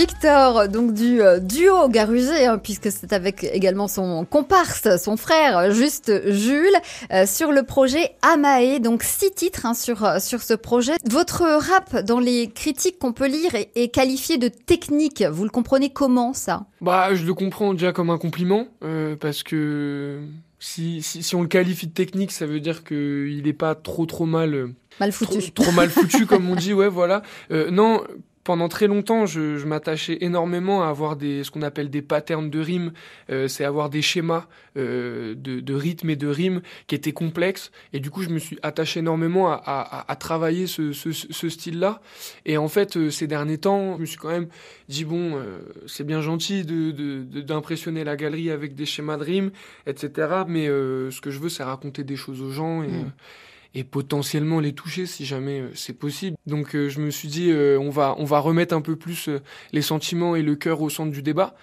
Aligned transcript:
Victor, 0.00 0.68
donc 0.68 0.94
du 0.94 1.20
euh, 1.20 1.40
duo 1.40 1.88
Garusé, 1.88 2.46
hein, 2.46 2.58
puisque 2.58 2.92
c'est 2.92 3.12
avec 3.12 3.42
également 3.42 3.88
son 3.88 4.24
comparse, 4.24 4.96
son 4.96 5.16
frère, 5.16 5.72
juste 5.72 6.30
Jules, 6.30 6.76
euh, 7.12 7.26
sur 7.26 7.50
le 7.50 7.64
projet 7.64 8.12
Amae, 8.22 8.78
donc 8.78 9.02
six 9.02 9.32
titres 9.32 9.66
hein, 9.66 9.74
sur, 9.74 10.04
euh, 10.04 10.18
sur 10.20 10.42
ce 10.42 10.54
projet. 10.54 10.92
Votre 11.10 11.42
rap, 11.42 12.04
dans 12.04 12.20
les 12.20 12.48
critiques 12.48 12.98
qu'on 13.00 13.12
peut 13.12 13.26
lire, 13.26 13.50
est, 13.54 13.88
qualifié 13.88 14.38
de 14.38 14.48
technique. 14.48 15.22
Vous 15.22 15.42
le 15.42 15.50
comprenez 15.50 15.90
comment, 15.90 16.34
ça? 16.34 16.66
Bah, 16.80 17.14
je 17.14 17.26
le 17.26 17.34
comprends 17.34 17.74
déjà 17.74 17.92
comme 17.92 18.10
un 18.10 18.18
compliment, 18.18 18.68
parce 19.20 19.42
que 19.42 20.20
si, 20.60 21.02
si, 21.02 21.22
si, 21.22 21.34
on 21.34 21.42
le 21.42 21.48
qualifie 21.48 21.88
de 21.88 21.92
technique, 21.92 22.30
ça 22.30 22.46
veut 22.46 22.60
dire 22.60 22.84
qu'il 22.84 23.42
n'est 23.44 23.52
pas 23.52 23.74
trop 23.74 24.06
trop 24.06 24.26
mal... 24.26 24.72
Mal 25.00 25.10
foutu. 25.10 25.50
Trop, 25.52 25.72
mal 25.72 25.90
foutu, 25.90 26.26
comme 26.26 26.48
on 26.48 26.54
dit, 26.54 26.72
ouais, 26.72 26.88
voilà. 26.88 27.22
non, 27.50 28.04
pendant 28.42 28.68
très 28.68 28.86
longtemps, 28.86 29.26
je, 29.26 29.58
je 29.58 29.66
m'attachais 29.66 30.18
énormément 30.22 30.82
à 30.82 30.88
avoir 30.88 31.16
des, 31.16 31.44
ce 31.44 31.50
qu'on 31.50 31.62
appelle 31.62 31.90
des 31.90 32.02
patterns 32.02 32.48
de 32.48 32.58
rimes, 32.60 32.92
euh, 33.30 33.48
c'est 33.48 33.64
avoir 33.64 33.90
des 33.90 34.02
schémas 34.02 34.46
euh, 34.76 35.34
de, 35.34 35.60
de 35.60 35.74
rythme 35.74 36.10
et 36.10 36.16
de 36.16 36.26
rimes 36.26 36.62
qui 36.86 36.94
étaient 36.94 37.12
complexes. 37.12 37.70
Et 37.92 38.00
du 38.00 38.10
coup, 38.10 38.22
je 38.22 38.30
me 38.30 38.38
suis 38.38 38.58
attaché 38.62 39.00
énormément 39.00 39.50
à, 39.52 39.60
à, 39.64 40.10
à 40.10 40.16
travailler 40.16 40.66
ce, 40.66 40.92
ce, 40.92 41.12
ce 41.12 41.48
style-là. 41.48 42.00
Et 42.46 42.56
en 42.56 42.68
fait, 42.68 42.96
euh, 42.96 43.10
ces 43.10 43.26
derniers 43.26 43.58
temps, 43.58 43.96
je 43.96 44.00
me 44.00 44.06
suis 44.06 44.18
quand 44.18 44.30
même 44.30 44.48
dit, 44.88 45.04
bon, 45.04 45.36
euh, 45.36 45.58
c'est 45.86 46.06
bien 46.06 46.22
gentil 46.22 46.64
d'impressionner 46.64 48.00
de, 48.00 48.06
la 48.06 48.16
galerie 48.16 48.50
avec 48.50 48.74
des 48.74 48.86
schémas 48.86 49.18
de 49.18 49.24
rimes, 49.24 49.50
etc. 49.86 50.44
Mais 50.48 50.68
euh, 50.68 51.10
ce 51.10 51.20
que 51.20 51.30
je 51.30 51.38
veux, 51.38 51.50
c'est 51.50 51.62
raconter 51.62 52.04
des 52.04 52.16
choses 52.16 52.40
aux 52.40 52.50
gens. 52.50 52.82
Et, 52.82 52.88
mmh 52.88 53.12
et 53.74 53.84
potentiellement 53.84 54.60
les 54.60 54.72
toucher 54.72 55.06
si 55.06 55.24
jamais 55.24 55.60
euh, 55.60 55.70
c'est 55.74 55.92
possible. 55.92 56.36
Donc 56.46 56.74
euh, 56.74 56.88
je 56.88 57.00
me 57.00 57.10
suis 57.10 57.28
dit 57.28 57.50
euh, 57.50 57.78
on 57.78 57.90
va 57.90 58.14
on 58.18 58.24
va 58.24 58.38
remettre 58.40 58.74
un 58.74 58.80
peu 58.80 58.96
plus 58.96 59.28
les 59.72 59.82
sentiments 59.82 60.36
et 60.36 60.42
le 60.42 60.56
cœur 60.56 60.82
au 60.82 60.90
centre 60.90 61.12
du 61.12 61.22
débat. 61.22 61.54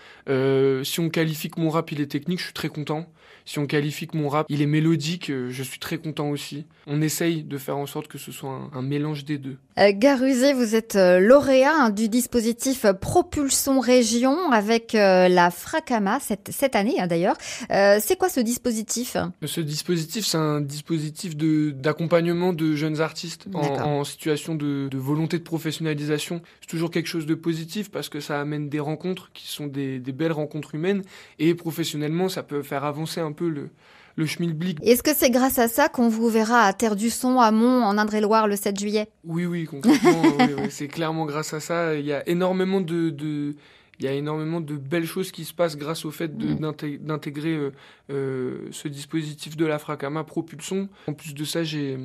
si 0.84 1.00
on 1.00 1.10
qualifie 1.10 1.50
que 1.50 1.60
mon 1.60 1.70
rap 1.70 1.92
il 1.92 2.02
est 2.02 2.08
technique, 2.08 2.40
je 2.40 2.46
suis 2.46 2.54
très 2.54 2.70
content. 2.70 3.08
Si 3.46 3.60
on 3.60 3.66
qualifie 3.66 4.08
que 4.08 4.18
mon 4.18 4.28
rap 4.28 4.46
il 4.50 4.62
est 4.62 4.68
mélodique, 4.68 5.32
je 5.32 5.64
suis 5.64 5.80
très 5.80 5.98
content 5.98 6.30
aussi. 6.30 6.66
On 6.86 7.02
essaye 7.02 7.44
de 7.44 7.58
faire 7.58 7.78
en 7.78 7.86
sorte 7.86 8.08
que 8.08 8.18
ce 8.18 8.32
soit 8.32 8.70
un, 8.74 8.82
mélange 8.82 9.24
des 9.24 9.38
deux. 9.38 9.58
Garuzé, 9.78 10.54
vous 10.54 10.76
êtes 10.76 10.96
lauréat 10.96 11.74
hein, 11.74 11.90
du 11.90 12.10
dispositif 12.10 12.86
Propulsion 13.00 13.80
Région 13.80 14.52
avec 14.52 14.94
la 14.94 15.50
Fracama 15.50 16.20
cette, 16.20 16.50
cette 16.52 16.76
année 16.76 17.00
hein, 17.00 17.08
d'ailleurs. 17.08 17.38
c'est 17.70 18.18
quoi 18.18 18.30
ce 18.30 18.42
dispositif? 18.42 19.16
Ce 19.46 19.62
dispositif, 19.62 20.26
c'est 20.26 20.38
un 20.38 20.62
dispositif 20.62 21.38
de 21.38 21.72
accompagnement 21.98 22.54
de 22.54 22.76
jeunes 22.76 23.02
artistes 23.02 23.48
en, 23.54 24.04
situation 24.04 24.56
de, 24.56 24.90
volonté 24.94 25.40
de 25.40 25.44
professionnalisation. 25.44 26.42
C'est 26.62 26.70
toujours 26.70 26.92
quelque 26.92 27.08
chose 27.08 27.26
de 27.26 27.36
positif 27.36 27.90
parce 27.90 28.10
que 28.10 28.20
ça 28.20 28.40
amène 28.40 28.70
des 28.70 28.80
rencontres 28.80 29.32
qui 29.34 29.48
sont 29.48 29.68
des, 29.68 30.00
belles 30.00 30.32
rencontres 30.32 30.76
humaines 30.76 31.02
et 31.40 31.54
professionnellement, 31.56 32.30
ça 32.30 32.44
peut 32.44 32.64
faire 32.64 32.84
avancer 32.84 33.20
un 33.20 33.32
peu 33.32 33.50
le, 33.50 33.70
le 34.16 34.26
schmilblick. 34.26 34.80
Est-ce 34.84 35.04
que 35.04 35.16
c'est 35.16 35.30
grâce 35.30 35.60
à 35.60 35.68
ça 35.68 35.90
qu'on 35.90 36.10
vous 36.10 36.30
verra 36.30 36.62
à 36.62 36.74
Terre 36.74 36.96
du 36.96 37.10
Son 37.10 37.40
à 37.40 37.52
Mont 37.52 37.84
en 37.84 37.98
Indre-et-Loire 37.98 38.48
le 38.48 38.56
7 38.56 38.80
juillet? 38.80 39.10
Oui, 39.24 39.46
oui, 39.46 39.66
concrètement, 39.66 40.24
c'est 40.70 40.88
clairement 40.88 41.26
grâce 41.26 41.54
à 41.54 41.60
ça. 41.60 41.96
Il 41.96 42.06
y 42.06 42.14
a 42.14 42.28
énormément 42.30 42.82
de 42.82 43.56
il 44.00 44.06
y 44.06 44.08
a 44.08 44.14
énormément 44.14 44.62
de 44.62 44.76
belles 44.76 45.06
choses 45.06 45.32
qui 45.32 45.44
se 45.44 45.54
passent 45.54 45.78
grâce 45.78 46.06
au 46.06 46.12
fait 46.12 46.28
mm. 46.28 46.98
d'intégrer 47.00 47.56
euh, 47.56 47.72
euh, 48.12 48.68
ce 48.72 48.88
dispositif 48.88 49.58
de 49.58 49.66
la 49.66 49.80
Fracama 49.80 50.24
Propulsion. 50.24 50.88
En 51.08 51.14
plus 51.14 51.34
de 51.34 51.44
ça, 51.44 51.64
j'ai 51.64 51.98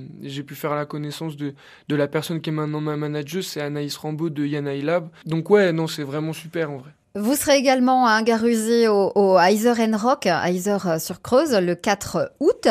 pu 0.47 0.55
faire 0.55 0.75
la 0.75 0.87
connaissance 0.87 1.37
de, 1.37 1.55
de 1.89 1.97
la 1.97 2.09
personne 2.09 2.41
qui 2.41 2.51
est 2.51 2.53
maintenant 2.53 2.81
ma 2.81 2.97
manager, 2.97 3.43
c'est 3.43 3.61
Anaïs 3.61 3.97
Rambaud 3.97 4.31
de 4.31 4.45
Yanaï 4.45 4.83
Lab. 4.83 5.09
Donc 5.27 5.51
ouais, 5.51 5.73
non, 5.73 5.87
c'est 5.87 6.03
vraiment 6.03 6.33
super 6.33 6.71
en 6.71 6.79
vrai. 6.79 6.91
Vous 7.15 7.35
serez 7.35 7.57
également 7.57 8.07
à 8.07 8.23
au, 8.23 9.13
au 9.15 9.39
Heiser 9.39 9.75
Rock, 9.95 10.25
Heiser 10.25 10.79
euh, 10.87 10.99
sur 10.99 11.21
Creuse, 11.21 11.53
le 11.53 11.75
4 11.75 12.33
août. 12.41 12.69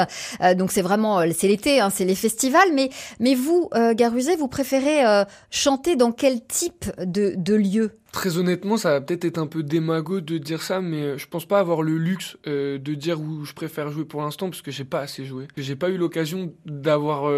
donc 0.57 0.71
c'est 0.71 0.81
vraiment, 0.81 1.21
c'est 1.31 1.47
l'été, 1.47 1.79
hein, 1.79 1.91
c'est 1.91 2.05
les 2.05 2.15
festivals. 2.15 2.73
Mais, 2.73 2.89
mais 3.19 3.35
vous, 3.35 3.69
euh, 3.75 3.93
Garusé, 3.93 4.35
vous 4.35 4.47
préférez 4.47 5.03
chanter 5.51 5.95
dans 5.95 6.11
quel 6.11 6.43
type 6.43 6.85
de, 6.97 7.35
de 7.37 7.53
lieu? 7.53 7.91
Très 8.11 8.37
honnêtement, 8.37 8.75
ça 8.75 8.89
va 8.91 9.01
peut-être 9.01 9.23
être 9.23 9.37
un 9.37 9.47
peu 9.47 9.63
démago 9.63 10.19
de 10.19 10.37
dire 10.37 10.61
ça, 10.61 10.81
mais 10.81 11.01
euh, 11.01 11.17
je 11.17 11.27
pense 11.27 11.45
pas 11.45 11.59
avoir 11.59 11.81
le 11.81 11.97
luxe 11.97 12.35
euh, 12.45 12.77
de 12.77 12.93
dire 12.93 13.21
où 13.21 13.45
je 13.45 13.53
préfère 13.53 13.89
jouer 13.89 14.03
pour 14.03 14.21
l'instant 14.21 14.49
parce 14.49 14.61
que 14.61 14.69
j'ai 14.69 14.83
pas 14.83 14.99
assez 14.99 15.23
joué. 15.23 15.47
J'ai 15.55 15.77
pas 15.77 15.89
eu 15.89 15.95
l'occasion 15.95 16.51
d'avoir 16.65 17.31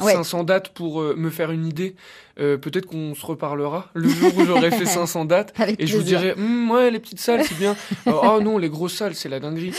500 0.00 0.40
euh, 0.40 0.42
dates 0.42 0.70
pour 0.70 1.00
me 1.02 1.30
faire 1.30 1.52
une 1.52 1.64
idée. 1.64 1.94
peut-être 2.36 2.86
qu'on 2.86 3.14
se 3.14 3.24
reparlera 3.24 3.90
le 3.94 4.08
jour 4.08 4.36
où 4.36 4.44
j'aurai 4.44 4.72
fait 4.72 4.84
500 4.86 5.26
dates 5.26 5.54
et 5.78 5.86
je 5.86 5.96
vous 5.96 6.02
dirai 6.02 6.32
hum, 6.32 6.70
ouais 6.70 6.90
les 6.90 6.98
petites 6.98 7.20
salles 7.20 7.44
c'est 7.44 7.58
bien. 7.58 7.76
oh 8.06 8.40
non 8.42 8.58
les 8.58 8.68
grosses 8.68 8.94
salles 8.94 9.14
c'est 9.14 9.28
la 9.28 9.38
dinguerie. 9.38 9.74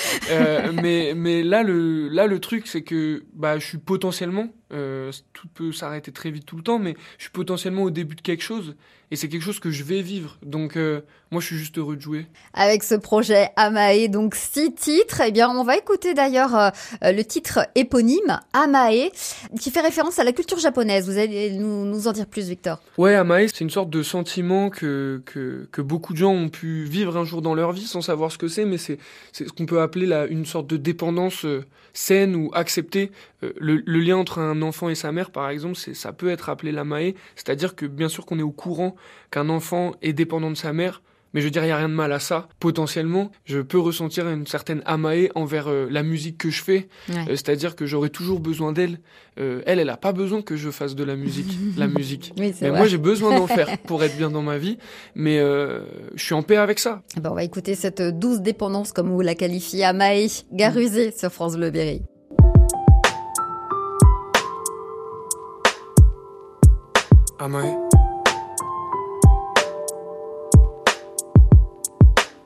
mais 0.81 1.13
mais 1.15 1.43
là 1.43 1.63
le 1.63 2.07
là 2.07 2.27
le 2.27 2.39
truc 2.39 2.67
c'est 2.67 2.83
que 2.83 3.23
bah 3.33 3.57
je 3.57 3.65
suis 3.65 3.77
potentiellement 3.79 4.47
euh, 4.71 5.11
tout 5.33 5.47
peut 5.53 5.71
s'arrêter 5.71 6.11
très 6.11 6.31
vite 6.31 6.45
tout 6.45 6.57
le 6.57 6.63
temps, 6.63 6.79
mais 6.79 6.95
je 7.17 7.23
suis 7.23 7.31
potentiellement 7.31 7.83
au 7.83 7.89
début 7.89 8.15
de 8.15 8.21
quelque 8.21 8.43
chose 8.43 8.75
et 9.11 9.17
c'est 9.17 9.27
quelque 9.27 9.43
chose 9.43 9.59
que 9.59 9.71
je 9.71 9.83
vais 9.83 10.01
vivre. 10.01 10.37
Donc 10.41 10.77
euh, 10.77 11.01
moi, 11.31 11.41
je 11.41 11.47
suis 11.47 11.57
juste 11.57 11.77
heureux 11.77 11.97
de 11.97 12.01
jouer. 12.01 12.27
Avec 12.53 12.83
ce 12.83 12.95
projet 12.95 13.49
Amae, 13.57 14.07
donc 14.07 14.35
six 14.35 14.73
titres, 14.73 15.21
eh 15.25 15.31
bien, 15.31 15.49
on 15.49 15.63
va 15.63 15.77
écouter 15.77 16.13
d'ailleurs 16.13 16.55
euh, 16.55 16.69
le 17.01 17.21
titre 17.23 17.67
éponyme 17.75 18.39
Amae, 18.53 19.11
qui 19.59 19.69
fait 19.71 19.81
référence 19.81 20.19
à 20.19 20.23
la 20.23 20.31
culture 20.31 20.59
japonaise. 20.59 21.09
Vous 21.09 21.17
allez 21.17 21.51
nous, 21.51 21.85
nous 21.85 22.07
en 22.07 22.13
dire 22.13 22.25
plus, 22.25 22.47
Victor? 22.47 22.81
Ouais, 22.97 23.15
Amae, 23.15 23.47
c'est 23.47 23.61
une 23.61 23.69
sorte 23.69 23.89
de 23.89 24.01
sentiment 24.01 24.69
que, 24.69 25.21
que, 25.25 25.67
que 25.71 25.81
beaucoup 25.81 26.13
de 26.13 26.17
gens 26.17 26.31
ont 26.31 26.49
pu 26.49 26.83
vivre 26.85 27.17
un 27.17 27.25
jour 27.25 27.41
dans 27.41 27.53
leur 27.53 27.73
vie 27.73 27.87
sans 27.87 28.01
savoir 28.01 28.31
ce 28.31 28.37
que 28.37 28.47
c'est, 28.47 28.65
mais 28.65 28.77
c'est 28.77 28.97
ce 29.33 29.43
qu'on 29.43 29.65
peut 29.65 29.81
appeler 29.81 30.05
la, 30.05 30.25
une 30.25 30.45
sorte 30.45 30.67
de 30.67 30.77
dépendance 30.77 31.45
saine 31.93 32.35
ou 32.35 32.49
acceptée. 32.53 33.11
Le, 33.41 33.83
le 33.85 33.99
lien 33.99 34.17
entre 34.17 34.39
un 34.39 34.60
enfant 34.61 34.89
et 34.89 34.95
sa 34.95 35.11
mère, 35.11 35.31
par 35.31 35.49
exemple, 35.49 35.75
c'est, 35.75 35.93
ça 35.93 36.13
peut 36.13 36.29
être 36.29 36.49
appelé 36.49 36.71
la 36.71 36.83
mae, 36.83 37.15
c'est-à-dire 37.35 37.75
que 37.75 37.85
bien 37.85 38.09
sûr 38.09 38.25
qu'on 38.25 38.39
est 38.39 38.43
au 38.43 38.51
courant 38.51 38.95
qu'un 39.31 39.49
enfant 39.49 39.93
est 40.01 40.13
dépendant 40.13 40.49
de 40.49 40.55
sa 40.55 40.73
mère, 40.73 41.01
mais 41.33 41.41
je 41.41 41.45
veux 41.45 41.51
dire, 41.51 41.63
il 41.63 41.67
n'y 41.67 41.71
a 41.71 41.77
rien 41.77 41.89
de 41.89 41.93
mal 41.93 42.11
à 42.11 42.19
ça. 42.19 42.47
Potentiellement, 42.59 43.31
je 43.45 43.59
peux 43.59 43.79
ressentir 43.79 44.27
une 44.27 44.45
certaine 44.47 44.81
amae 44.85 45.29
envers 45.35 45.67
euh, 45.69 45.87
la 45.89 46.03
musique 46.03 46.37
que 46.37 46.49
je 46.49 46.61
fais. 46.61 46.89
Euh, 47.09 47.23
c'est-à-dire 47.29 47.75
que 47.75 47.85
j'aurai 47.85 48.09
toujours 48.09 48.39
besoin 48.39 48.73
d'elle. 48.73 48.99
Euh, 49.39 49.61
elle, 49.65 49.79
elle 49.79 49.87
n'a 49.87 49.97
pas 49.97 50.11
besoin 50.11 50.41
que 50.41 50.57
je 50.57 50.69
fasse 50.71 50.95
de 50.95 51.03
la 51.03 51.15
musique. 51.15 51.57
la 51.77 51.87
musique. 51.87 52.33
mais 52.37 52.53
moi, 52.71 52.87
j'ai 52.87 52.97
besoin 52.97 53.37
d'en 53.37 53.47
faire 53.47 53.77
pour 53.79 54.03
être 54.03 54.17
bien 54.17 54.29
dans 54.29 54.41
ma 54.41 54.57
vie. 54.57 54.77
Mais 55.15 55.37
je 55.39 56.23
suis 56.23 56.33
en 56.33 56.43
paix 56.43 56.57
avec 56.57 56.79
ça. 56.79 57.01
Ben, 57.19 57.31
on 57.31 57.35
va 57.35 57.43
écouter 57.43 57.75
cette 57.75 58.01
douce 58.01 58.41
dépendance, 58.41 58.91
comme 58.91 59.09
vous 59.09 59.21
la 59.21 59.35
qualifiez, 59.35 59.85
Amae 59.85 60.27
Garusé 60.51 61.11
sur 61.11 61.31
France 61.31 61.55
Bleu 61.55 61.71
Berry. 61.71 62.01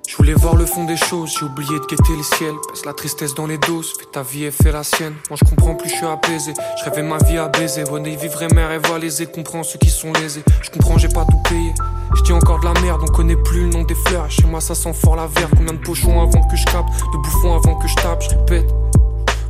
Je 0.07 0.15
voulais 0.15 0.33
voir 0.35 0.55
le 0.55 0.65
fond 0.65 0.85
des 0.85 0.95
choses, 0.95 1.35
j'ai 1.37 1.45
oublié 1.45 1.77
de 1.77 1.85
guetter 1.85 2.15
les 2.15 2.23
ciels. 2.23 2.55
Pèse 2.69 2.85
la 2.85 2.93
tristesse 2.93 3.35
dans 3.35 3.45
les 3.45 3.57
doses, 3.57 3.91
fais 3.99 4.05
ta 4.05 4.21
vie 4.21 4.45
et 4.45 4.51
fais 4.51 4.71
la 4.71 4.83
sienne. 4.83 5.15
Moi 5.29 5.37
je 5.43 5.49
comprends 5.49 5.75
plus, 5.75 5.89
je 5.89 5.95
suis 5.95 6.05
apaisé. 6.05 6.53
Je 6.79 6.89
rêvais 6.89 7.03
ma 7.03 7.17
vie 7.17 7.37
à 7.37 7.49
baiser. 7.49 7.83
Venez 7.83 8.15
vivre 8.15 8.41
mes 8.53 8.63
rêves 8.63 8.89
à 8.89 8.97
léser, 8.97 9.25
comprends 9.25 9.63
ceux 9.63 9.79
qui 9.79 9.89
sont 9.89 10.13
lésés. 10.13 10.43
Je 10.61 10.69
comprends, 10.69 10.97
j'ai 10.97 11.09
pas 11.09 11.25
tout 11.25 11.43
payé. 11.49 11.73
Je 12.15 12.21
dis 12.23 12.31
encore 12.31 12.61
de 12.61 12.65
la 12.65 12.79
merde, 12.79 13.01
on 13.03 13.11
connaît 13.11 13.35
plus 13.35 13.63
le 13.63 13.71
nom 13.71 13.83
des 13.83 13.95
fleurs. 13.95 14.31
Chez 14.31 14.45
moi 14.45 14.61
ça 14.61 14.75
sent 14.75 14.93
fort 14.93 15.17
la 15.17 15.27
verre. 15.27 15.49
Combien 15.57 15.73
de 15.73 15.79
pochons 15.79 16.21
avant 16.21 16.47
que 16.47 16.55
je 16.55 16.63
capte, 16.67 16.87
de 17.11 17.17
bouffons 17.17 17.53
avant 17.53 17.75
que 17.75 17.87
je 17.89 17.95
tape, 17.95 18.21
je 18.21 18.29
répète. 18.29 18.84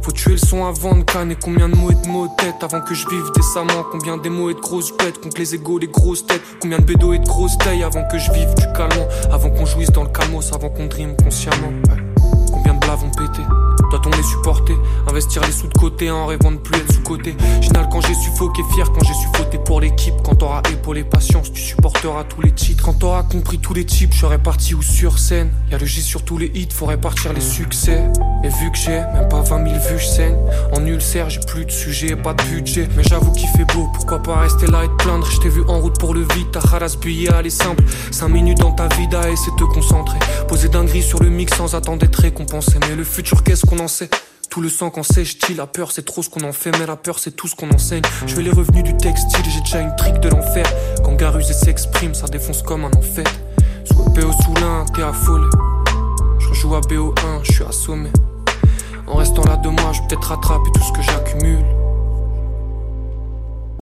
Faut 0.05 0.11
tuer 0.11 0.33
le 0.33 0.37
son 0.37 0.63
avant 0.63 0.95
de 0.95 1.01
canner. 1.01 1.35
Combien 1.35 1.67
de 1.67 1.75
mots 1.75 1.89
et 1.89 1.95
de 1.95 2.07
mots 2.07 2.27
tête 2.37 2.57
avant 2.61 2.79
que 2.79 2.93
je 2.93 3.09
vive 3.09 3.31
décemment? 3.35 3.83
Combien 3.91 4.17
des 4.17 4.29
mots 4.29 4.51
et 4.51 4.53
de 4.53 4.59
grosses 4.59 4.95
bêtes 4.95 5.19
contre 5.19 5.39
les 5.39 5.55
égaux, 5.55 5.79
les 5.79 5.87
grosses 5.87 6.27
têtes? 6.27 6.43
Combien 6.61 6.77
de 6.77 6.83
bédos 6.83 7.13
et 7.13 7.17
de 7.17 7.25
grosses 7.25 7.57
tailles 7.57 7.81
avant 7.81 8.07
que 8.07 8.19
je 8.19 8.31
vive 8.31 8.53
du 8.53 8.71
calme 8.73 9.07
Avant 9.31 9.49
qu'on 9.49 9.65
jouisse 9.65 9.89
dans 9.89 10.03
le 10.03 10.09
calmos, 10.09 10.53
avant 10.53 10.69
qu'on 10.69 10.85
dream 10.85 11.15
consciemment. 11.15 11.73
Combien 12.53 12.75
de 12.75 12.79
blaves 12.81 12.99
vont 12.99 13.09
péter 13.09 13.41
doit-on 13.97 14.15
les 14.17 14.23
supporter 14.23 14.77
Investir 15.07 15.41
les 15.43 15.51
sous 15.51 15.67
de 15.67 15.73
côté 15.73 16.11
en 16.11 16.25
rêvant 16.25 16.51
de 16.51 16.57
plus 16.57 16.77
être 16.79 16.91
sous-côté 16.91 17.35
Génial 17.61 17.87
quand 17.89 18.01
j'ai 18.01 18.13
suffoqué, 18.13 18.61
fier 18.73 18.91
quand 18.91 19.03
j'ai 19.05 19.13
su 19.13 19.27
pour 19.65 19.81
l'équipe. 19.81 20.13
Quand 20.23 20.35
t'auras 20.35 20.61
épaulé 20.71 21.03
patience, 21.03 21.51
tu 21.51 21.61
supporteras 21.61 22.23
tous 22.25 22.41
les 22.41 22.51
titres. 22.51 22.83
Quand 22.83 22.93
t'auras 22.93 23.23
compris 23.23 23.59
tous 23.59 23.73
les 23.73 23.85
types, 23.85 24.13
je 24.13 24.25
parti 24.37 24.75
ou 24.75 24.81
sur 24.81 25.17
scène. 25.17 25.51
Y'a 25.71 25.77
le 25.77 25.85
G 25.85 26.01
sur 26.01 26.23
tous 26.23 26.37
les 26.37 26.51
hits, 26.53 26.67
faut 26.71 26.85
répartir 26.85 27.33
les 27.33 27.41
succès. 27.41 28.03
Et 28.43 28.49
vu 28.49 28.71
que 28.71 28.77
j'ai 28.77 29.01
même 29.13 29.27
pas 29.29 29.41
20 29.41 29.67
000 29.67 29.79
vues, 29.79 29.99
je 29.99 30.75
En 30.75 30.85
ulcère, 30.85 31.29
j'ai 31.29 31.39
plus 31.39 31.65
de 31.65 31.71
sujet, 31.71 32.15
pas 32.15 32.33
de 32.33 32.43
budget. 32.43 32.87
Mais 32.95 33.03
j'avoue 33.03 33.31
qu'il 33.31 33.47
fait 33.49 33.65
beau, 33.73 33.89
pourquoi 33.93 34.21
pas 34.21 34.39
rester 34.41 34.67
là 34.67 34.83
et 34.83 34.87
te 34.87 35.03
plaindre? 35.03 35.25
Je 35.29 35.39
t'ai 35.39 35.49
vu 35.49 35.63
en 35.67 35.79
route 35.79 35.97
pour 35.99 36.13
le 36.13 36.21
vide, 36.21 36.51
ta 36.51 36.59
billée, 37.01 37.29
elle 37.37 37.47
est 37.47 37.49
simple. 37.49 37.83
5 38.11 38.27
minutes 38.27 38.59
dans 38.59 38.71
ta 38.71 38.87
vie 38.89 39.05
et 39.05 39.35
c'est 39.35 39.55
te 39.55 39.63
concentrer. 39.63 40.19
Poser 40.47 40.69
dinguerie 40.69 41.03
sur 41.03 41.21
le 41.23 41.29
mix 41.29 41.55
sans 41.55 41.75
attendre 41.75 41.99
d'être 41.99 42.17
récompensé. 42.17 42.77
Mais 42.87 42.95
le 42.95 43.03
futur, 43.03 43.43
qu'est-ce 43.43 43.65
qu'on 43.65 43.79
en 43.79 43.84
tout 44.49 44.61
le 44.61 44.69
sang 44.69 44.89
qu'on 44.89 45.03
sèche 45.03 45.37
t 45.37 45.53
La 45.53 45.67
peur, 45.67 45.91
c'est 45.91 46.03
trop 46.03 46.23
ce 46.23 46.29
qu'on 46.29 46.43
en 46.43 46.53
fait, 46.53 46.71
mais 46.79 46.87
la 46.87 46.95
peur, 46.95 47.19
c'est 47.19 47.31
tout 47.31 47.47
ce 47.47 47.55
qu'on 47.55 47.69
enseigne. 47.69 48.01
Je 48.25 48.33
fais 48.33 48.41
les 48.41 48.49
revenus 48.49 48.83
du 48.83 48.97
textile, 48.97 49.43
j'ai 49.47 49.59
déjà 49.61 49.79
une 49.81 49.95
trique 49.95 50.19
de 50.21 50.29
l'enfer. 50.29 50.65
Quand 51.03 51.13
Garus 51.13 51.51
s'exprime, 51.51 52.15
ça 52.15 52.25
défonce 52.27 52.63
comme 52.63 52.85
un 52.85 52.91
enfer. 52.93 53.25
Soit 53.83 54.05
PO 54.15 54.31
sous 54.43 54.53
l'un, 54.55 54.85
t'es 54.85 55.03
affolé. 55.03 55.47
Je 56.39 56.47
rejoue 56.47 56.75
à 56.75 56.81
BO1, 56.81 57.43
je 57.43 57.51
suis 57.51 57.63
assommé. 57.63 58.09
En 59.05 59.17
restant 59.17 59.43
là 59.43 59.57
de 59.57 59.69
moi, 59.69 59.91
je 59.93 60.01
peut-être 60.01 60.29
rattraper 60.29 60.71
tout 60.73 60.81
ce 60.81 60.91
que 60.91 61.03
j'accumule. 61.03 61.84